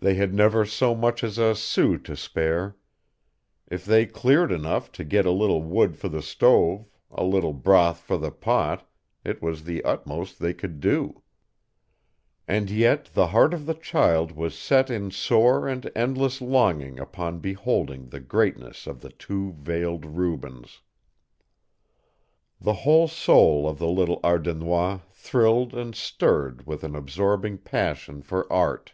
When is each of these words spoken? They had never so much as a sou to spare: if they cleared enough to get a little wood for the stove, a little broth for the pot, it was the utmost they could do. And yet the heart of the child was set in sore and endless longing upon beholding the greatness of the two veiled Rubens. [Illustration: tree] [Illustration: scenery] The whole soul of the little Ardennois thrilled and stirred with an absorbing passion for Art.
They 0.00 0.14
had 0.16 0.34
never 0.34 0.66
so 0.66 0.92
much 0.94 1.22
as 1.22 1.38
a 1.38 1.54
sou 1.54 1.96
to 1.98 2.16
spare: 2.16 2.76
if 3.70 3.84
they 3.86 4.04
cleared 4.04 4.50
enough 4.52 4.90
to 4.92 5.04
get 5.04 5.24
a 5.24 5.30
little 5.30 5.62
wood 5.62 5.96
for 5.96 6.08
the 6.08 6.20
stove, 6.20 6.86
a 7.12 7.22
little 7.24 7.52
broth 7.54 8.00
for 8.00 8.18
the 8.18 8.32
pot, 8.32 8.86
it 9.24 9.40
was 9.40 9.62
the 9.64 9.84
utmost 9.84 10.40
they 10.40 10.52
could 10.52 10.80
do. 10.80 11.22
And 12.48 12.70
yet 12.70 13.06
the 13.14 13.28
heart 13.28 13.54
of 13.54 13.64
the 13.66 13.72
child 13.74 14.32
was 14.32 14.58
set 14.58 14.90
in 14.90 15.10
sore 15.12 15.66
and 15.68 15.90
endless 15.96 16.40
longing 16.42 16.98
upon 16.98 17.38
beholding 17.38 18.08
the 18.08 18.20
greatness 18.20 18.86
of 18.86 19.00
the 19.00 19.10
two 19.10 19.52
veiled 19.58 20.04
Rubens. 20.04 20.82
[Illustration: 22.60 22.60
tree] 22.60 22.60
[Illustration: 22.60 22.60
scenery] 22.60 22.72
The 22.72 22.82
whole 22.82 23.08
soul 23.62 23.68
of 23.68 23.78
the 23.78 23.88
little 23.88 24.20
Ardennois 24.22 25.00
thrilled 25.12 25.72
and 25.72 25.94
stirred 25.94 26.66
with 26.66 26.82
an 26.84 26.96
absorbing 26.96 27.58
passion 27.58 28.20
for 28.22 28.52
Art. 28.52 28.92